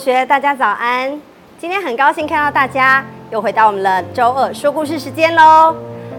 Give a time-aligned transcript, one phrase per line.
[0.00, 1.10] 同学，大家早安！
[1.58, 5.76] 今天很高兴看到大家，又回到我们的周二说故事时间喽。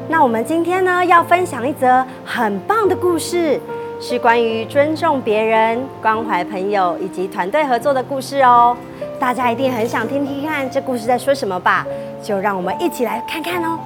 [0.07, 3.59] 那我们今天呢，要分享一则很棒的故事，
[3.99, 8.77] 是关于尊重别人、关怀朋友以及团队合作的故事哦。
[9.19, 11.83] 大家一定很想听听看这故事在说什么吧？
[12.21, 13.79] 就让我们一起来看看哦。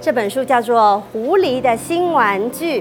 [0.00, 2.80] 这本书叫做《狐狸的新玩具》。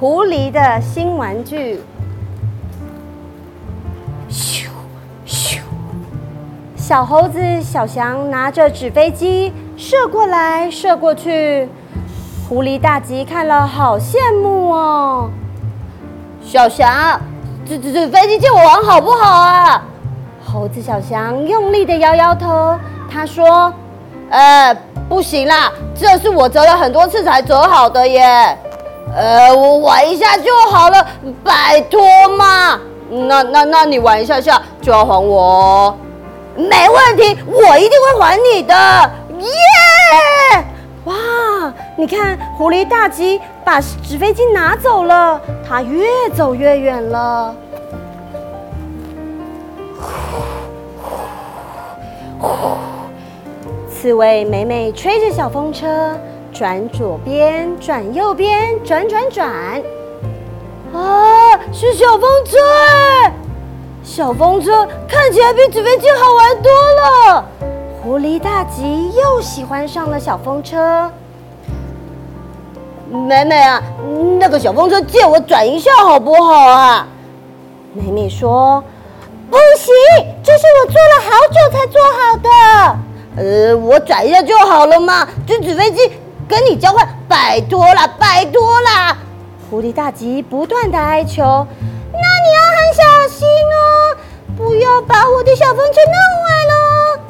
[0.00, 1.82] 狐狸的新玩具，
[4.30, 4.68] 咻
[5.26, 5.58] 咻！
[6.76, 11.68] 小猴子小翔拿着纸飞机射过来射过去，
[12.48, 15.28] 狐狸大吉看了好羡慕哦。
[16.44, 17.20] 小翔，
[17.66, 19.82] 纸纸纸飞机借我玩好不好啊？
[20.44, 22.78] 猴子小翔用力的摇摇头，
[23.10, 23.74] 他说
[24.30, 24.72] ：“呃，
[25.08, 28.56] 不行啦，这是我折了很多次才折好的耶。”
[29.14, 31.06] 呃，我玩一下就好了，
[31.42, 32.00] 拜托
[32.36, 32.78] 嘛。
[33.10, 35.96] 那那那你玩一下下就要还我，
[36.54, 38.74] 没问题，我一定会还你的。
[39.38, 40.64] 耶！
[41.04, 41.14] 哇，
[41.96, 46.06] 你看狐狸大吉把纸飞机拿走了，它越
[46.36, 47.54] 走越远了。
[52.38, 52.76] 呼呼
[53.90, 56.14] 刺猬美美吹着小风车。
[56.58, 59.48] 转左边，转右边，转转转。
[60.92, 62.56] 啊，是小风车！
[64.02, 67.44] 小风车看起来比纸飞机好玩多了。
[68.02, 71.08] 狐狸大吉又喜欢上了小风车。
[73.08, 73.80] 美美啊，
[74.40, 77.06] 那个小风车借我转一下好不好啊？
[77.94, 78.82] 美美说
[79.48, 79.94] ：“不行，
[80.42, 82.50] 这是我做了好久才做好的。
[83.44, 86.10] 呃，我转一下就好了嘛，这纸飞机。”
[86.48, 89.16] 跟你交换，拜托啦，拜托啦！
[89.70, 94.16] 狐狸大吉不断的哀求，那你要很小心哦，
[94.56, 97.20] 不要把我的小风车弄坏了。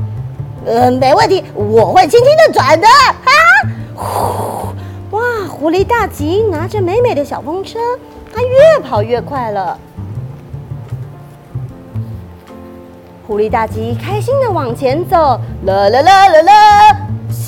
[0.66, 2.86] 嗯，没问题，我会轻轻的转的。
[2.86, 3.32] 啊！
[3.96, 5.16] 呼！
[5.16, 7.80] 哇，狐狸大吉拿着美美的小风车，
[8.32, 9.76] 它越跑越快了。
[13.26, 16.96] 狐狸大吉开心的往前走，啦啦啦啦啦。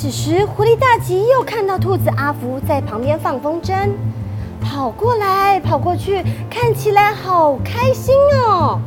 [0.01, 3.87] 此时，狐狸大吉又看到兔子阿福在旁边放风筝，
[4.59, 8.79] 跑过来跑过去，看起来好开心哦。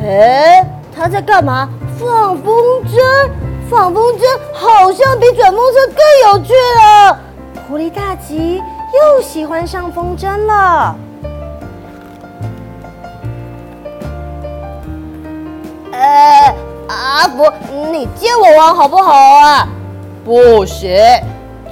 [0.00, 0.64] 哎，
[0.94, 1.68] 他在干嘛？
[1.98, 2.54] 放风
[2.84, 3.28] 筝？
[3.68, 4.22] 放风筝
[4.54, 7.18] 好像比转风车更有趣了。
[7.66, 8.58] 狐狸大吉
[9.16, 10.96] 又喜欢上风筝了。
[15.90, 16.54] 哎，
[16.86, 17.52] 阿福，
[17.90, 19.68] 你借我玩好不好啊？
[20.28, 20.94] 不行，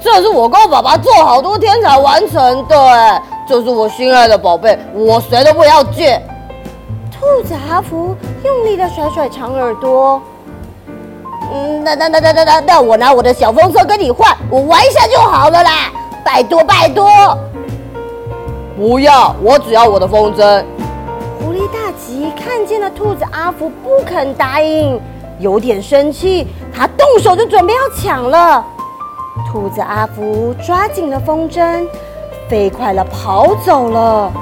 [0.01, 6.19] 这是我跟我爸爸做好多天才完成的，哎，这是我心爱的宝贝，我谁都不要借。
[7.13, 10.23] 兔子阿福用力的甩甩长耳朵，
[11.53, 15.93] 嗯，那那那那那那那，我拿我的小风车跟你换，我玩一下就好了啦，
[16.25, 17.07] 拜托拜托。
[18.75, 20.65] 不要，我只要我的风筝。
[21.39, 24.99] 狐狸大吉看见了兔子阿福不肯答应。
[25.39, 28.65] 有点生气，他动手就准备要抢了。
[29.51, 31.87] 兔子阿福抓紧了风筝，
[32.49, 34.33] 飞快的跑走了。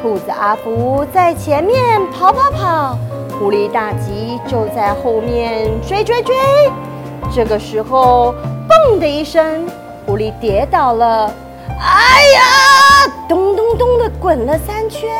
[0.00, 2.96] 兔子阿福在前面跑跑跑，
[3.38, 6.34] 狐狸大吉就在后面追追追。
[7.34, 8.34] 这个时候，
[8.68, 9.66] 嘣的一声，
[10.04, 11.32] 狐狸跌倒了。
[11.80, 15.10] 哎呀，咚咚咚的滚了三圈。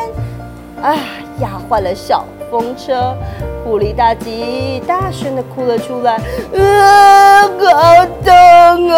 [0.81, 0.95] 啊！
[1.39, 3.15] 压坏了小风车，
[3.63, 6.13] 狐狸大吉大声的哭了出来，
[6.55, 8.95] 啊，好痛啊！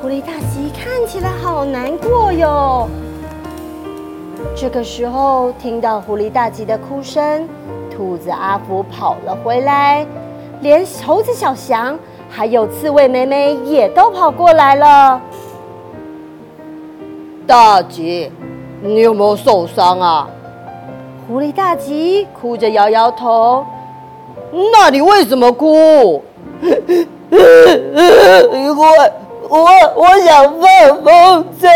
[0.00, 2.88] 狐狸大吉看起来好难过哟。
[4.56, 7.48] 这个时候，听到狐狸大吉的哭声，
[7.94, 10.06] 兔子阿福跑了回来，
[10.60, 11.98] 连猴子小翔
[12.30, 15.20] 还有刺猬妹妹也都跑过来了。
[17.46, 18.30] 大吉，
[18.82, 20.28] 你有没有受伤啊？
[21.26, 23.64] 狐狸大吉哭着摇摇头。
[24.72, 26.22] 那你为什么哭？
[26.62, 26.78] 因
[27.30, 28.70] 为
[29.48, 29.58] 我
[29.96, 31.68] 我想放风筝。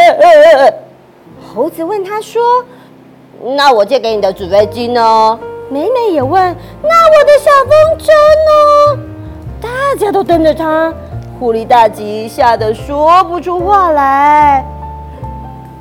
[1.55, 2.43] 猴子问他说
[3.57, 5.39] ：“那我借给你的纸飞机呢？”
[5.71, 8.07] 美美也问：“那我的小风筝
[8.47, 9.03] 呢？”
[9.61, 9.69] 大
[9.99, 10.93] 家都瞪着他，
[11.39, 14.65] 狐狸大吉吓得说不出话来。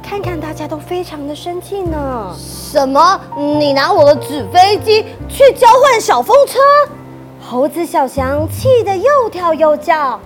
[0.09, 2.33] 看看大家都非常的生气呢。
[2.37, 3.19] 什么？
[3.59, 6.59] 你拿我的纸飞机去交换小风车？
[7.41, 10.17] 猴子小翔气得又跳又叫：“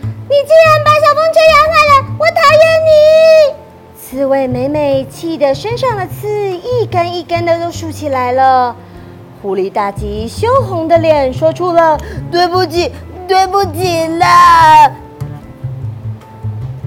[0.00, 2.06] 你竟然把小风车压坏了！
[2.18, 3.54] 我讨厌你！”
[4.00, 8.74] 刺猬美美气得身上的刺一根一根的都竖起来了。
[9.42, 11.98] 狐狸大吉羞红的脸说出了
[12.32, 12.90] “对不起，
[13.28, 14.90] 对不起啦”。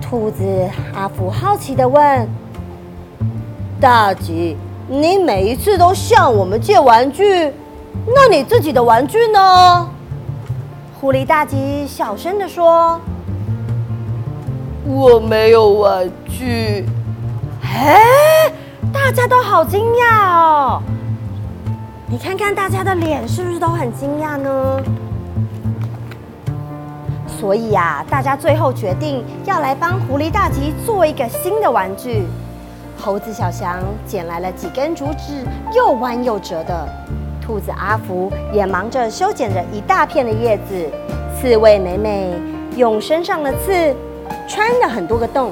[0.10, 2.26] 兔子阿福好奇的问
[3.78, 4.56] ：“大吉，
[4.88, 7.52] 你每一次都向我们借玩具，
[8.16, 9.86] 那你自己的玩具呢？”
[11.02, 12.98] 狐狸大吉小声的说
[14.88, 16.86] ：“我没有玩具。”
[17.62, 18.00] 哎，
[18.94, 20.82] 大家都好惊讶哦！
[22.08, 24.82] 你看看大家的脸是不是都很惊讶呢？
[27.40, 32.24] 所以呀，大家最后决定要来帮狐狸大吉做一个新的玩具。
[33.00, 36.88] 猴子小翔捡来了几根竹子，又弯又折的。
[37.40, 40.90] 兔子阿福也忙着修剪着一大片的叶子。
[41.40, 42.34] 刺猬美美
[42.76, 43.96] 用身上的刺
[44.48, 45.52] 穿了很多个洞。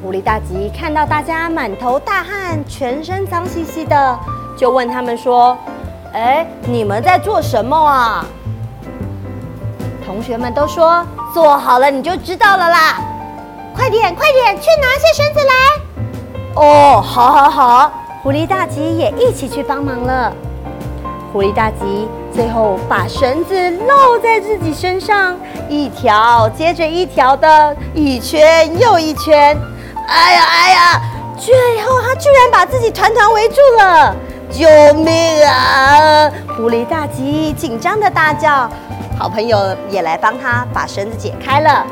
[0.00, 4.18] 狐狸大吉看到大家满头大汗，全身脏兮兮的。
[4.56, 5.58] 就问他们说
[6.14, 8.24] ：“哎，你们在做什么啊？”
[10.14, 13.00] 同学们都说：“做好了你就知道了啦！”
[13.74, 16.62] 快点，快点，去拿些绳子来。
[16.62, 17.92] 哦，好，好，好。
[18.22, 20.32] 狐狸大吉也一起去帮忙了。
[21.32, 25.36] 狐狸大吉最后把绳子绕在自己身上，
[25.68, 29.58] 一条接着一条的，一圈又一圈。
[30.06, 31.02] 哎呀，哎呀！
[31.36, 31.52] 最
[31.84, 34.14] 后他居然把自己团团围住了。
[34.48, 36.30] 救命啊！
[36.56, 38.70] 狐狸大吉紧张的大叫，
[39.18, 39.58] 好朋友
[39.88, 41.86] 也来帮他把绳子解开了。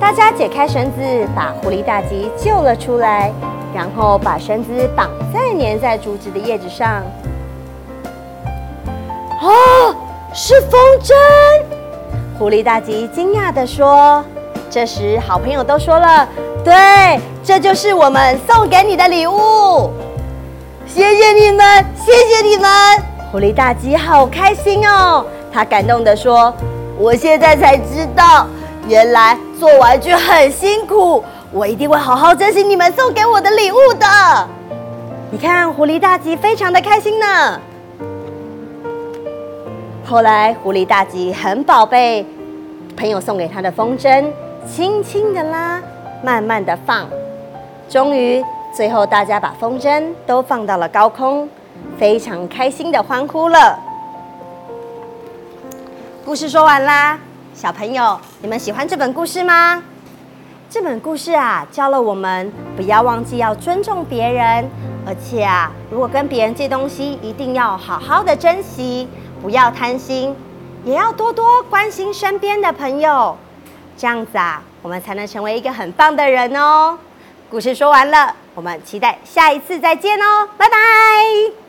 [0.00, 3.32] 大家解开绳子，把狐狸大吉救了出来，
[3.74, 7.02] 然后把绳子绑在粘在竹子的叶子上。
[9.42, 9.94] 哦，
[10.32, 11.14] 是风筝！
[12.38, 14.24] 狐狸大吉惊讶地说。
[14.70, 16.28] 这时，好朋友都说了
[16.64, 19.90] ：“对，这就是我们送给你的礼物。”
[20.86, 22.70] 谢谢你们，谢谢你们！
[23.30, 25.24] 狐狸大吉好开心哦，
[25.54, 26.52] 他感动的说
[26.98, 28.44] ：“我现在才知道，
[28.88, 31.22] 原来做玩具很辛苦，
[31.52, 34.04] 我一定会好好珍惜你们送给我的礼物的。”
[35.30, 37.60] 你看，狐狸大吉非常的开心呢。
[40.04, 42.26] 后来，狐狸大吉很宝贝
[42.96, 44.24] 朋友送给他的风筝，
[44.68, 45.80] 轻轻的拉，
[46.20, 47.08] 慢慢的放，
[47.88, 48.44] 终于。
[48.74, 51.48] 最后，大家把风筝都放到了高空，
[51.96, 53.78] 非常开心的欢呼了。
[56.24, 57.18] 故事说完啦，
[57.54, 59.82] 小朋友，你们喜欢这本故事吗？
[60.70, 64.66] 这本故事啊，教了我们不要忘记要尊重别人，
[65.06, 69.06] 而且啊，如果跟别人借东西，一定要好好的珍惜，
[69.42, 70.34] 不要贪心，
[70.82, 73.36] 也要多多关心身边的朋友，
[73.94, 76.98] 这样子啊，我们才能成为一个很棒的人哦。
[77.50, 78.34] 故事说完了。
[78.54, 81.63] 我们期待下一次再见哦，拜拜。